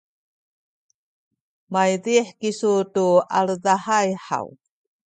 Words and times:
maydih 1.71 2.27
kisu 2.39 2.73
tu 2.93 3.05
aledahay 3.37 4.09
haw? 4.25 4.47